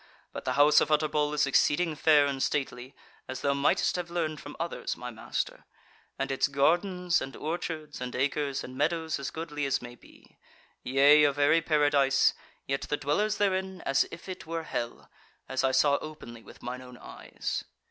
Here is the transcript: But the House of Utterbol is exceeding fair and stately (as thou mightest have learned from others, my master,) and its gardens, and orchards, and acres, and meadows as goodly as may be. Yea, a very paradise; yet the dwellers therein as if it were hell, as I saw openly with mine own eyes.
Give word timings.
But 0.33 0.45
the 0.45 0.53
House 0.53 0.81
of 0.81 0.89
Utterbol 0.89 1.31
is 1.35 1.45
exceeding 1.45 1.93
fair 1.93 2.25
and 2.25 2.41
stately 2.41 2.95
(as 3.27 3.41
thou 3.41 3.53
mightest 3.53 3.97
have 3.97 4.09
learned 4.09 4.41
from 4.41 4.55
others, 4.59 4.97
my 4.97 5.11
master,) 5.11 5.65
and 6.17 6.31
its 6.31 6.47
gardens, 6.47 7.21
and 7.21 7.35
orchards, 7.35 8.01
and 8.01 8.15
acres, 8.15 8.63
and 8.63 8.75
meadows 8.75 9.19
as 9.19 9.29
goodly 9.29 9.63
as 9.67 9.79
may 9.79 9.93
be. 9.93 10.39
Yea, 10.81 11.25
a 11.25 11.31
very 11.31 11.61
paradise; 11.61 12.33
yet 12.65 12.81
the 12.89 12.97
dwellers 12.97 13.37
therein 13.37 13.81
as 13.85 14.03
if 14.09 14.27
it 14.27 14.47
were 14.47 14.63
hell, 14.63 15.07
as 15.47 15.63
I 15.63 15.71
saw 15.71 15.99
openly 16.01 16.41
with 16.41 16.63
mine 16.63 16.81
own 16.81 16.97
eyes. 16.97 17.65